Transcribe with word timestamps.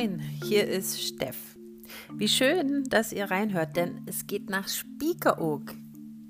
Moin, 0.00 0.18
hier 0.18 0.66
ist 0.66 1.02
Steff. 1.02 1.36
Wie 2.14 2.28
schön, 2.28 2.84
dass 2.84 3.12
ihr 3.12 3.30
reinhört, 3.30 3.76
denn 3.76 4.00
es 4.06 4.26
geht 4.26 4.48
nach 4.48 4.66
Spiekeroog. 4.66 5.74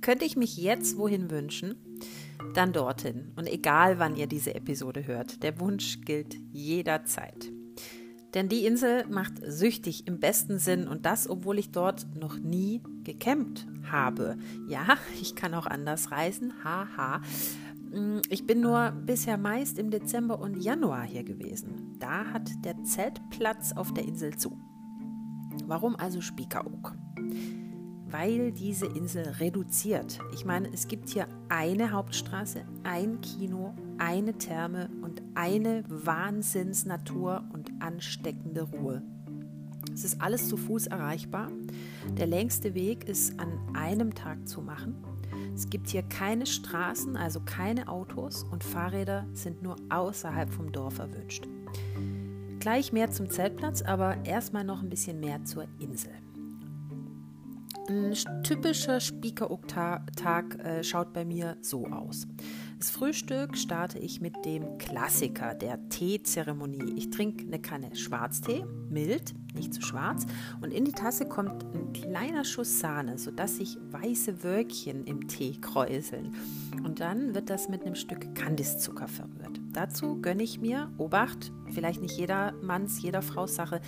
Könnte 0.00 0.24
ich 0.24 0.36
mich 0.36 0.56
jetzt 0.56 0.98
wohin 0.98 1.30
wünschen? 1.30 1.76
Dann 2.52 2.72
dorthin. 2.72 3.30
Und 3.36 3.46
egal, 3.46 4.00
wann 4.00 4.16
ihr 4.16 4.26
diese 4.26 4.56
Episode 4.56 5.06
hört, 5.06 5.44
der 5.44 5.60
Wunsch 5.60 6.00
gilt 6.00 6.34
jederzeit. 6.50 7.52
Denn 8.34 8.48
die 8.48 8.66
Insel 8.66 9.06
macht 9.06 9.34
süchtig 9.46 10.08
im 10.08 10.18
besten 10.18 10.58
Sinn 10.58 10.88
und 10.88 11.06
das, 11.06 11.30
obwohl 11.30 11.60
ich 11.60 11.70
dort 11.70 12.08
noch 12.16 12.38
nie 12.38 12.82
gecampt 13.04 13.68
habe. 13.88 14.36
Ja, 14.68 14.98
ich 15.22 15.36
kann 15.36 15.54
auch 15.54 15.66
anders 15.66 16.10
reisen, 16.10 16.54
haha. 16.64 17.22
Mm, 17.90 18.20
ich 18.28 18.46
bin 18.46 18.60
nur 18.60 18.92
bisher 18.92 19.36
meist 19.36 19.78
im 19.78 19.90
Dezember 19.90 20.38
und 20.40 20.62
Januar 20.62 21.02
hier 21.02 21.24
gewesen. 21.24 21.96
Da 21.98 22.26
hat 22.26 22.50
der 22.64 22.82
Zeltplatz 22.84 23.72
auf 23.72 23.92
der 23.92 24.04
Insel 24.04 24.36
zu. 24.36 24.58
Warum 25.66 25.96
also 25.96 26.20
Spiekeroog? 26.20 26.94
Weil 28.08 28.52
diese 28.52 28.86
Insel 28.86 29.24
reduziert. 29.38 30.18
Ich 30.34 30.44
meine, 30.44 30.72
es 30.72 30.88
gibt 30.88 31.08
hier 31.08 31.26
eine 31.48 31.92
Hauptstraße, 31.92 32.64
ein 32.82 33.20
Kino, 33.20 33.74
eine 33.98 34.34
Therme 34.34 34.90
und 35.02 35.22
eine 35.34 35.84
Wahnsinnsnatur 35.88 37.44
und 37.52 37.70
ansteckende 37.80 38.62
Ruhe. 38.62 39.02
Es 39.92 40.04
ist 40.04 40.20
alles 40.20 40.48
zu 40.48 40.56
Fuß 40.56 40.88
erreichbar. 40.88 41.50
Der 42.16 42.26
längste 42.26 42.74
Weg 42.74 43.08
ist 43.08 43.38
an 43.38 43.52
einem 43.74 44.14
Tag 44.14 44.48
zu 44.48 44.60
machen. 44.60 44.96
Es 45.54 45.68
gibt 45.68 45.88
hier 45.88 46.02
keine 46.02 46.46
Straßen, 46.46 47.16
also 47.16 47.40
keine 47.40 47.88
Autos 47.88 48.44
und 48.44 48.64
Fahrräder 48.64 49.26
sind 49.32 49.62
nur 49.62 49.76
außerhalb 49.88 50.50
vom 50.50 50.72
Dorf 50.72 50.98
erwünscht. 50.98 51.46
Gleich 52.60 52.92
mehr 52.92 53.10
zum 53.10 53.30
Zeltplatz, 53.30 53.82
aber 53.82 54.24
erstmal 54.24 54.64
noch 54.64 54.82
ein 54.82 54.90
bisschen 54.90 55.20
mehr 55.20 55.44
zur 55.44 55.66
Insel. 55.78 56.12
Ein 57.88 58.14
typischer 58.44 59.00
Speaker-Tag 59.00 60.58
äh, 60.60 60.84
schaut 60.84 61.12
bei 61.12 61.24
mir 61.24 61.56
so 61.60 61.86
aus. 61.86 62.28
Das 62.80 62.88
Frühstück 62.88 63.58
starte 63.58 63.98
ich 63.98 64.22
mit 64.22 64.46
dem 64.46 64.78
Klassiker 64.78 65.54
der 65.54 65.86
Teezeremonie. 65.90 66.94
Ich 66.96 67.10
trinke 67.10 67.44
eine 67.44 67.60
Kanne 67.60 67.94
Schwarztee, 67.94 68.64
mild, 68.88 69.34
nicht 69.54 69.74
zu 69.74 69.82
schwarz, 69.82 70.24
und 70.62 70.72
in 70.72 70.86
die 70.86 70.92
Tasse 70.92 71.28
kommt 71.28 71.62
ein 71.74 71.92
kleiner 71.92 72.42
Schuss 72.42 72.80
Sahne, 72.80 73.18
sodass 73.18 73.58
sich 73.58 73.76
weiße 73.90 74.42
Wölkchen 74.42 75.04
im 75.04 75.28
Tee 75.28 75.60
kräuseln. 75.60 76.34
Und 76.82 77.00
dann 77.00 77.34
wird 77.34 77.50
das 77.50 77.68
mit 77.68 77.84
einem 77.84 77.96
Stück 77.96 78.34
Kandiszucker 78.34 79.08
verrührt. 79.08 79.60
Dazu 79.74 80.18
gönne 80.22 80.42
ich 80.42 80.58
mir, 80.58 80.90
Obacht, 80.96 81.52
vielleicht 81.70 82.00
nicht 82.00 82.16
jeder 82.16 82.52
Manns, 82.62 83.02
jeder 83.02 83.20
Frau's 83.20 83.56
Sache, 83.56 83.82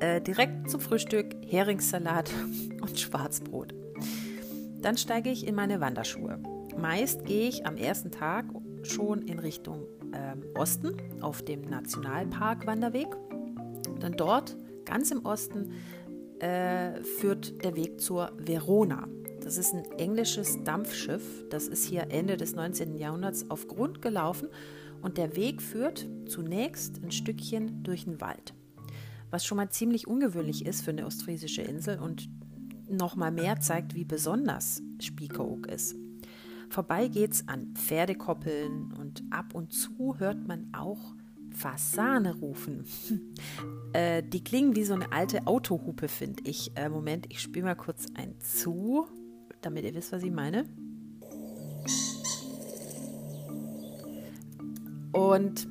äh, 0.00 0.22
direkt 0.22 0.70
zum 0.70 0.80
Frühstück 0.80 1.36
Heringssalat 1.46 2.30
und 2.80 2.98
Schwarzbrot. 2.98 3.74
Dann 4.80 4.96
steige 4.96 5.28
ich 5.28 5.46
in 5.46 5.54
meine 5.54 5.82
Wanderschuhe. 5.82 6.40
Meist 6.80 7.24
gehe 7.24 7.48
ich 7.48 7.66
am 7.66 7.76
ersten 7.76 8.10
Tag 8.10 8.46
schon 8.82 9.22
in 9.22 9.38
Richtung 9.38 9.86
ähm, 10.14 10.44
Osten 10.54 10.96
auf 11.20 11.42
dem 11.42 11.62
Nationalpark-Wanderweg. 11.62 13.08
Dann 13.98 14.12
dort, 14.12 14.56
ganz 14.84 15.10
im 15.10 15.24
Osten, 15.26 15.72
äh, 16.38 17.02
führt 17.02 17.64
der 17.64 17.74
Weg 17.74 18.00
zur 18.00 18.32
Verona. 18.38 19.08
Das 19.42 19.58
ist 19.58 19.74
ein 19.74 19.84
englisches 19.98 20.62
Dampfschiff. 20.62 21.44
Das 21.50 21.66
ist 21.66 21.84
hier 21.84 22.10
Ende 22.10 22.36
des 22.36 22.54
19. 22.54 22.94
Jahrhunderts 22.96 23.50
auf 23.50 23.66
Grund 23.66 24.00
gelaufen 24.00 24.48
und 25.02 25.18
der 25.18 25.34
Weg 25.36 25.60
führt 25.60 26.08
zunächst 26.26 27.02
ein 27.02 27.10
Stückchen 27.10 27.82
durch 27.82 28.04
den 28.04 28.20
Wald. 28.20 28.54
Was 29.30 29.44
schon 29.44 29.56
mal 29.56 29.70
ziemlich 29.70 30.06
ungewöhnlich 30.06 30.64
ist 30.64 30.82
für 30.82 30.92
eine 30.92 31.06
ostfriesische 31.06 31.62
Insel 31.62 31.98
und 31.98 32.28
noch 32.88 33.16
mal 33.16 33.32
mehr 33.32 33.60
zeigt, 33.60 33.94
wie 33.94 34.04
besonders 34.04 34.80
Spiekeroog 35.00 35.66
ist. 35.66 35.96
Vorbei 36.70 37.08
geht's 37.08 37.46
an 37.48 37.74
Pferdekoppeln 37.74 38.92
und 38.92 39.22
ab 39.30 39.54
und 39.54 39.72
zu 39.72 40.18
hört 40.18 40.46
man 40.46 40.72
auch 40.74 41.14
Fasane 41.50 42.34
rufen. 42.34 42.84
äh, 43.92 44.22
die 44.22 44.44
klingen 44.44 44.76
wie 44.76 44.84
so 44.84 44.94
eine 44.94 45.12
alte 45.12 45.46
Autohupe, 45.46 46.08
finde 46.08 46.42
ich. 46.44 46.72
Äh, 46.76 46.88
Moment, 46.88 47.26
ich 47.30 47.40
spiele 47.40 47.64
mal 47.64 47.74
kurz 47.74 48.06
ein 48.14 48.38
zu, 48.40 49.06
damit 49.60 49.84
ihr 49.84 49.94
wisst, 49.94 50.12
was 50.12 50.22
ich 50.22 50.30
meine. 50.30 50.66
Und 55.12 55.66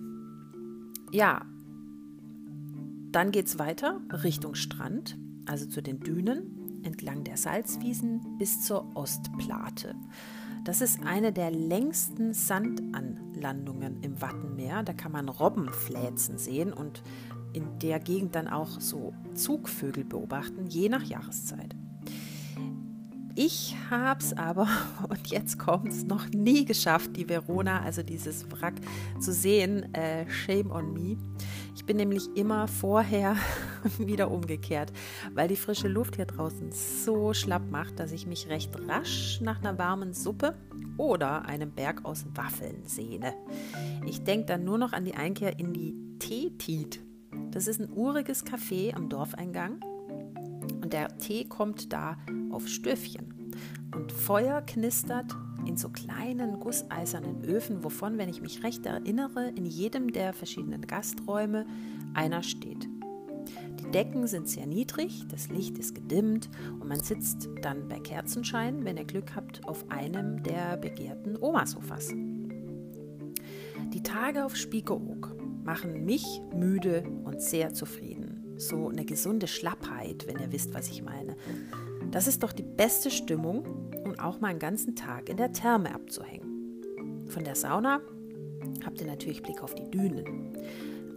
ja, 1.12 1.46
dann 3.12 3.32
geht 3.32 3.46
es 3.46 3.60
weiter 3.60 4.02
Richtung 4.24 4.56
Strand, 4.56 5.18
also 5.46 5.66
zu 5.68 5.82
den 5.82 6.00
Dünen, 6.00 6.84
entlang 6.84 7.24
der 7.24 7.38
Salzwiesen 7.38 8.38
bis 8.38 8.64
zur 8.64 8.96
Ostplate. 8.96 9.96
Das 10.68 10.82
ist 10.82 11.02
eine 11.06 11.32
der 11.32 11.50
längsten 11.50 12.34
Sandanlandungen 12.34 14.04
im 14.04 14.22
Wattenmeer. 14.22 14.84
Da 14.84 14.92
kann 14.92 15.14
man 15.14 15.30
Robbenfläzen 15.30 16.38
sehen 16.38 16.74
und 16.74 17.04
in 17.54 17.80
der 17.80 18.02
Gegend 18.02 18.36
dann 18.36 18.50
auch 18.50 18.82
so 18.82 19.14
Zugvögel 19.34 20.04
beobachten, 20.04 20.68
je 20.68 20.90
nach 20.90 21.04
Jahreszeit. 21.04 21.74
Ich 23.34 23.78
habe 23.90 24.20
es 24.20 24.36
aber, 24.36 24.68
und 25.10 25.28
jetzt 25.28 25.58
kommt 25.58 25.88
es, 25.88 26.04
noch 26.04 26.28
nie 26.32 26.66
geschafft, 26.66 27.16
die 27.16 27.30
Verona, 27.30 27.80
also 27.84 28.04
dieses 28.04 28.52
Wrack, 28.52 28.76
zu 29.22 29.32
sehen. 29.32 29.94
Äh, 29.94 30.30
shame 30.30 30.70
on 30.70 30.92
me. 30.92 31.16
Ich 31.78 31.86
bin 31.86 31.98
nämlich 31.98 32.36
immer 32.36 32.68
vorher 32.68 33.38
wieder 34.00 34.32
umgekehrt, 34.32 34.92
weil 35.36 35.48
die 35.48 35.56
frische 35.56 35.88
Luft 35.88 36.16
hier 36.16 36.26
draußen 36.26 36.72
so 36.72 37.36
schlapp 37.36 37.70
macht, 37.70 38.00
dass 38.00 38.12
ich 38.12 38.26
mich 38.26 38.50
recht 38.50 38.72
rasch 38.90 39.40
nach 39.42 39.60
einer 39.60 39.78
warmen 39.78 40.12
Suppe 40.12 40.56
oder 40.98 41.46
einem 41.46 41.72
Berg 41.72 42.04
aus 42.04 42.26
Waffeln 42.34 42.84
sehne. 42.84 43.36
Ich 44.08 44.24
denke 44.24 44.48
dann 44.48 44.64
nur 44.64 44.80
noch 44.80 44.92
an 44.92 45.06
die 45.06 45.14
Einkehr 45.14 45.60
in 45.60 45.72
die 45.72 45.94
Teetit. 46.18 47.00
Das 47.52 47.68
ist 47.68 47.80
ein 47.80 47.94
uriges 47.94 48.44
Café 48.44 48.96
am 48.96 49.08
Dorfeingang 49.08 49.80
und 50.82 50.94
der 50.94 51.16
Tee 51.20 51.46
kommt 51.46 51.94
da 51.94 52.18
auf 52.50 52.68
Stöfchen. 52.68 53.54
Und 53.94 54.12
Feuer 54.12 54.64
knistert 54.64 55.36
in 55.66 55.78
so 55.78 55.90
kleinen 55.90 56.60
gusseisernen 56.60 57.44
Öfen, 57.44 57.84
wovon, 57.84 58.18
wenn 58.18 58.30
ich 58.30 58.42
mich 58.42 58.64
recht 58.64 58.86
erinnere, 58.86 59.50
in 59.56 59.66
jedem 59.66 60.12
der 60.12 60.34
verschiedenen 60.34 60.82
Gasträume 60.82 61.66
einer 62.14 62.44
steht. 62.44 62.88
Die 63.80 63.92
Decken 63.92 64.28
sind 64.28 64.48
sehr 64.48 64.66
niedrig, 64.66 65.26
das 65.30 65.50
Licht 65.50 65.78
ist 65.78 65.96
gedimmt 65.96 66.50
und 66.80 66.88
man 66.88 67.00
sitzt 67.00 67.50
dann 67.62 67.88
bei 67.88 68.00
Kerzenschein, 68.00 68.84
wenn 68.84 68.98
ihr 68.98 69.06
Glück 69.06 69.36
habt, 69.36 69.66
auf 69.66 69.90
einem 69.90 70.44
der 70.44 70.78
begehrten 70.78 71.38
Omasofas. 71.38 72.10
Die 73.94 74.04
Tage 74.04 74.46
auf 74.46 74.56
Spiekeroog 74.56 75.36
machen 75.64 76.06
mich 76.06 76.42
müde 76.54 77.04
und 77.24 77.42
sehr 77.42 77.74
zufrieden. 77.74 78.56
So 78.58 78.90
eine 78.90 79.06
gesunde 79.06 79.48
Schlappheit, 79.48 80.26
wenn 80.28 80.40
ihr 80.40 80.52
wisst, 80.52 80.74
was 80.74 80.90
ich 80.90 81.04
meine. 81.04 81.36
Das 82.12 82.28
ist 82.28 82.44
doch 82.44 82.54
die 82.54 82.64
beste 82.64 83.12
Stimmung, 83.12 83.66
um 84.08 84.20
auch 84.20 84.40
mal 84.40 84.50
einen 84.50 84.60
ganzen 84.60 84.96
Tag 84.96 85.30
in 85.30 85.38
der 85.38 85.52
Therme 85.52 85.94
abzuhängen. 85.94 87.28
Von 87.28 87.44
der 87.44 87.56
Sauna 87.56 88.02
habt 88.86 89.02
ihr 89.02 89.08
natürlich 89.08 89.44
Blick 89.44 89.62
auf 89.62 89.76
die 89.76 89.90
Dünen. 89.92 90.56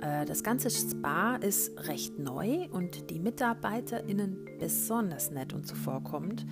Äh, 0.00 0.24
das 0.24 0.42
ganze 0.42 0.70
Spa 0.70 1.36
ist 1.36 1.88
recht 1.88 2.18
neu 2.18 2.68
und 2.70 3.10
die 3.10 3.20
MitarbeiterInnen 3.20 4.46
besonders 4.58 5.30
nett 5.30 5.52
und 5.52 5.66
zuvorkommend, 5.66 6.46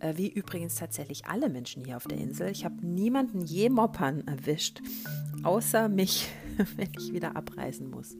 äh, 0.00 0.14
wie 0.16 0.28
übrigens 0.28 0.74
tatsächlich 0.74 1.26
alle 1.26 1.48
Menschen 1.48 1.84
hier 1.84 1.96
auf 1.96 2.06
der 2.06 2.18
Insel. 2.18 2.50
Ich 2.50 2.64
habe 2.64 2.84
niemanden 2.84 3.40
je 3.40 3.68
moppern 3.68 4.26
erwischt, 4.26 4.82
außer 5.42 5.88
mich, 5.88 6.28
wenn 6.76 6.90
ich 6.98 7.12
wieder 7.12 7.36
abreisen 7.36 7.90
muss. 7.90 8.16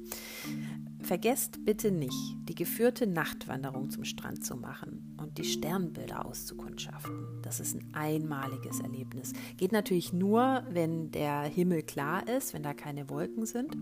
Vergesst 1.01 1.65
bitte 1.65 1.91
nicht, 1.91 2.37
die 2.49 2.55
geführte 2.55 3.07
Nachtwanderung 3.07 3.91
zum 3.91 4.05
Strand 4.05 4.45
zu 4.45 4.57
machen 4.57 5.17
und 5.19 5.39
die 5.39 5.45
Sternbilder 5.45 6.25
auszukundschaften. 6.25 7.43
Das 7.43 7.61
ist 7.61 7.75
ein 7.75 7.93
einmaliges 7.93 8.81
Erlebnis. 8.81 9.33
Geht 9.57 9.73
natürlich 9.73 10.13
nur, 10.13 10.65
wenn 10.71 11.11
der 11.11 11.43
Himmel 11.43 11.83
klar 11.83 12.27
ist, 12.29 12.55
wenn 12.55 12.63
da 12.63 12.73
keine 12.73 13.11
Wolken 13.11 13.45
sind. 13.45 13.77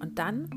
Und 0.00 0.18
dann 0.18 0.48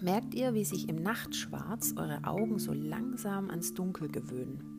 merkt 0.00 0.34
ihr, 0.34 0.54
wie 0.54 0.64
sich 0.64 0.88
im 0.88 0.96
Nachtschwarz 0.96 1.94
eure 1.96 2.24
Augen 2.24 2.58
so 2.58 2.72
langsam 2.72 3.50
ans 3.50 3.74
Dunkel 3.74 4.08
gewöhnen 4.08 4.69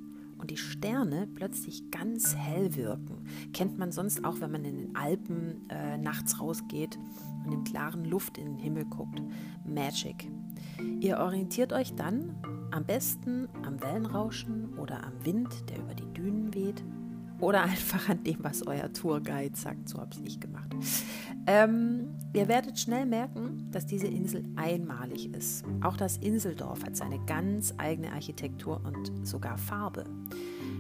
und 0.41 0.49
die 0.49 0.57
Sterne 0.57 1.27
plötzlich 1.33 1.91
ganz 1.91 2.35
hell 2.35 2.75
wirken. 2.75 3.25
Kennt 3.53 3.77
man 3.77 3.91
sonst 3.91 4.25
auch, 4.25 4.41
wenn 4.41 4.51
man 4.51 4.65
in 4.65 4.77
den 4.77 4.95
Alpen 4.95 5.69
äh, 5.69 5.97
nachts 5.97 6.41
rausgeht 6.41 6.97
und 7.45 7.53
in 7.53 7.63
klaren 7.63 8.03
Luft 8.03 8.37
in 8.37 8.45
den 8.45 8.57
Himmel 8.57 8.85
guckt. 8.85 9.21
Magic. 9.63 10.27
Ihr 10.99 11.19
orientiert 11.19 11.73
euch 11.73 11.93
dann 11.93 12.35
am 12.71 12.85
besten 12.85 13.47
am 13.63 13.81
Wellenrauschen 13.81 14.77
oder 14.79 15.03
am 15.03 15.13
Wind, 15.23 15.69
der 15.69 15.79
über 15.79 15.93
die 15.93 16.11
Dünen 16.13 16.53
weht. 16.53 16.83
oder 17.39 17.63
einfach 17.63 18.09
an 18.09 18.23
dem, 18.23 18.43
was 18.43 18.65
euer 18.65 18.91
Tourguide 18.91 19.55
sagt. 19.55 19.89
So 19.89 19.99
habe 19.99 20.15
ich 20.23 20.39
gemacht. 20.39 20.75
Ähm, 21.47 22.07
ihr 22.33 22.47
werdet 22.47 22.79
schnell 22.79 23.05
merken, 23.05 23.67
dass 23.71 23.85
diese 23.85 24.07
Insel 24.07 24.43
einmalig 24.55 25.33
ist. 25.33 25.65
Auch 25.81 25.97
das 25.97 26.17
Inseldorf 26.17 26.83
hat 26.83 26.95
seine 26.95 27.19
ganz 27.25 27.73
eigene 27.77 28.11
Architektur 28.11 28.81
und 28.85 29.27
sogar 29.27 29.57
Farbe. 29.57 30.03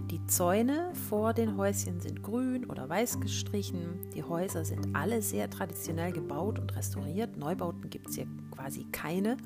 Die 0.09 0.25
Zäune 0.27 0.91
vor 1.09 1.33
den 1.33 1.57
Häuschen 1.57 1.99
sind 2.01 2.21
grün 2.21 2.65
oder 2.65 2.89
weiß 2.89 3.21
gestrichen. 3.21 3.99
Die 4.13 4.23
Häuser 4.23 4.65
sind 4.65 4.93
alle 4.93 5.21
sehr 5.21 5.49
traditionell 5.49 6.11
gebaut 6.11 6.59
und 6.59 6.75
restauriert. 6.75 7.37
Neubauten 7.37 7.89
gibt 7.89 8.09
es 8.09 8.15
hier 8.15 8.27
quasi 8.51 8.85
keine. 8.91 9.37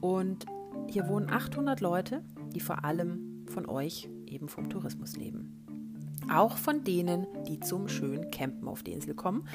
Und 0.00 0.46
hier 0.88 1.06
wohnen 1.06 1.30
800 1.30 1.80
Leute, 1.80 2.22
die 2.54 2.60
vor 2.60 2.84
allem 2.84 3.44
von 3.46 3.68
euch 3.68 4.08
eben 4.26 4.48
vom 4.48 4.68
Tourismus 4.68 5.16
leben. 5.16 5.62
Auch 6.30 6.56
von 6.56 6.84
denen, 6.84 7.26
die 7.46 7.60
zum 7.60 7.88
schönen 7.88 8.30
Campen 8.30 8.68
auf 8.68 8.82
die 8.82 8.92
Insel 8.92 9.14
kommen. 9.14 9.46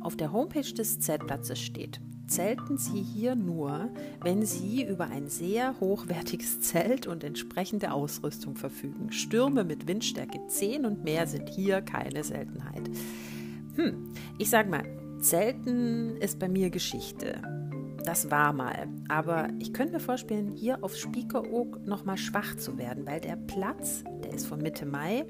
Auf 0.00 0.16
der 0.16 0.32
Homepage 0.32 0.72
des 0.72 1.00
Zeltplatzes 1.00 1.60
steht, 1.60 2.00
zelten 2.26 2.78
Sie 2.78 3.00
hier 3.00 3.34
nur, 3.34 3.90
wenn 4.22 4.44
Sie 4.44 4.84
über 4.84 5.06
ein 5.06 5.28
sehr 5.28 5.78
hochwertiges 5.80 6.60
Zelt 6.64 7.06
und 7.06 7.24
entsprechende 7.24 7.92
Ausrüstung 7.92 8.56
verfügen. 8.56 9.12
Stürme 9.12 9.64
mit 9.64 9.86
Windstärke 9.86 10.40
10 10.46 10.86
und 10.86 11.04
mehr 11.04 11.26
sind 11.26 11.48
hier 11.48 11.82
keine 11.82 12.24
Seltenheit. 12.24 12.88
Hm, 13.76 14.12
ich 14.38 14.50
sag 14.50 14.70
mal, 14.70 14.84
Zelten 15.20 16.16
ist 16.18 16.38
bei 16.38 16.48
mir 16.48 16.70
Geschichte. 16.70 17.40
Das 18.04 18.30
war 18.30 18.52
mal. 18.52 18.88
Aber 19.08 19.48
ich 19.58 19.72
könnte 19.72 19.94
mir 19.94 20.00
vorstellen, 20.00 20.52
hier 20.52 20.84
auf 20.84 20.94
Spiekeroog 20.94 21.86
nochmal 21.86 22.18
schwach 22.18 22.56
zu 22.56 22.76
werden, 22.76 23.06
weil 23.06 23.20
der 23.20 23.36
Platz, 23.36 24.04
der 24.22 24.34
ist 24.34 24.46
von 24.46 24.60
Mitte 24.60 24.84
Mai 24.84 25.24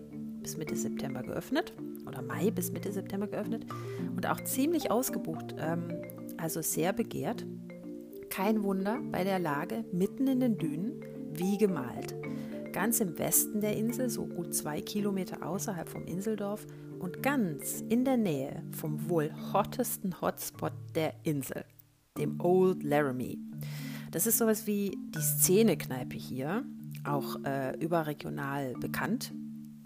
bis 0.45 0.57
Mitte 0.57 0.77
September 0.77 1.23
geöffnet. 1.23 1.73
Oder 2.07 2.23
Mai 2.23 2.53
bis 2.53 2.71
Mitte 2.71 2.93
September 2.93 3.27
geöffnet. 3.27 3.67
Und 4.15 4.29
auch 4.29 4.41
ziemlich 4.45 4.93
ausgebucht. 4.93 5.57
Ähm, 5.59 5.89
also 6.37 6.63
sehr 6.63 6.93
begehrt. 6.93 7.45
Kein 8.31 8.63
Wunder 8.63 9.01
bei 9.11 9.25
der 9.25 9.41
Lage 9.41 9.85
mitten 9.93 10.29
in 10.29 10.39
den 10.39 10.57
Dünen, 10.57 11.05
wie 11.33 11.59
gemalt. 11.59 12.15
Ganz 12.73 13.01
im 13.01 13.19
Westen 13.19 13.61
der 13.61 13.77
Insel, 13.77 14.09
so 14.09 14.27
gut 14.27 14.55
zwei 14.55 14.81
Kilometer 14.81 15.45
außerhalb 15.47 15.89
vom 15.89 16.05
Inseldorf 16.05 16.67
und 16.99 17.23
ganz 17.23 17.85
in 17.89 18.05
der 18.05 18.17
Nähe 18.17 18.63
vom 18.73 19.09
wohl 19.09 19.31
hottesten 19.53 20.21
Hotspot 20.21 20.73
der 20.95 21.15
Insel 21.25 21.65
dem 22.19 22.41
Old 22.41 22.83
Laramie. 22.83 23.39
Das 24.11 24.27
ist 24.27 24.39
sowas 24.39 24.67
wie 24.67 24.97
die 25.09 25.21
Szene-Kneipe 25.21 26.17
hier, 26.17 26.65
auch 27.05 27.43
äh, 27.45 27.77
überregional 27.79 28.75
bekannt. 28.75 29.33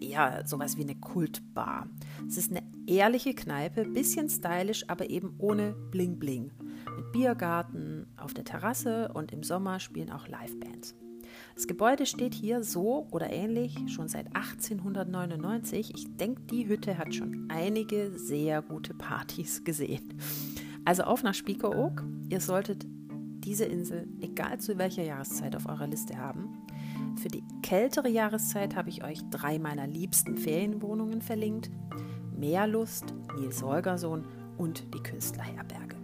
Eher 0.00 0.44
sowas 0.46 0.76
wie 0.76 0.82
eine 0.82 0.94
Kultbar. 0.94 1.88
Es 2.26 2.36
ist 2.36 2.50
eine 2.50 2.62
ehrliche 2.86 3.34
Kneipe, 3.34 3.84
bisschen 3.84 4.28
stylisch, 4.28 4.84
aber 4.88 5.10
eben 5.10 5.34
ohne 5.38 5.72
Bling 5.90 6.18
Bling. 6.18 6.50
Mit 6.96 7.12
Biergarten 7.12 8.06
auf 8.16 8.34
der 8.34 8.44
Terrasse 8.44 9.10
und 9.12 9.32
im 9.32 9.42
Sommer 9.42 9.80
spielen 9.80 10.10
auch 10.10 10.26
Livebands. 10.26 10.94
Das 11.54 11.66
Gebäude 11.66 12.06
steht 12.06 12.34
hier 12.34 12.62
so 12.62 13.06
oder 13.10 13.30
ähnlich 13.30 13.76
schon 13.88 14.08
seit 14.08 14.26
1899. 14.34 15.92
Ich 15.94 16.16
denke, 16.16 16.42
die 16.42 16.68
Hütte 16.68 16.98
hat 16.98 17.14
schon 17.14 17.48
einige 17.48 18.16
sehr 18.18 18.62
gute 18.62 18.94
Partys 18.94 19.64
gesehen. 19.64 20.14
Also 20.84 21.02
auf 21.02 21.22
nach 21.22 21.34
Spiekeroog. 21.34 22.02
Ihr 22.30 22.40
solltet 22.40 22.86
diese 23.44 23.64
Insel, 23.64 24.06
egal 24.20 24.58
zu 24.60 24.78
welcher 24.78 25.02
Jahreszeit, 25.02 25.56
auf 25.56 25.66
eurer 25.66 25.86
Liste 25.86 26.16
haben. 26.16 26.58
Für 27.20 27.28
die 27.28 27.42
kältere 27.62 28.08
Jahreszeit 28.08 28.76
habe 28.76 28.90
ich 28.90 29.02
euch 29.02 29.28
drei 29.30 29.58
meiner 29.58 29.88
liebsten 29.88 30.36
Ferienwohnungen 30.38 31.20
verlinkt. 31.20 31.68
Meerlust, 32.36 33.12
Nils 33.36 33.60
Holgerssohn 33.60 34.24
und 34.56 34.94
die 34.94 35.02
Künstlerherberge. 35.02 35.96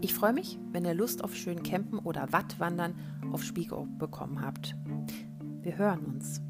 Ich 0.00 0.14
freue 0.14 0.32
mich, 0.32 0.60
wenn 0.70 0.84
ihr 0.84 0.94
Lust 0.94 1.24
auf 1.24 1.34
schön 1.34 1.64
Campen 1.64 1.98
oder 1.98 2.32
Wattwandern 2.32 2.94
auf 3.32 3.42
Spiekeroog 3.42 3.98
bekommen 3.98 4.40
habt. 4.40 4.76
Wir 5.62 5.76
hören 5.76 6.04
uns. 6.04 6.40